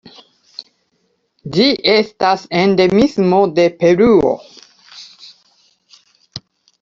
Ĝi 1.57 1.65
estas 1.95 2.45
endemismo 2.61 3.41
de 3.59 3.65
Peruo. 3.83 4.31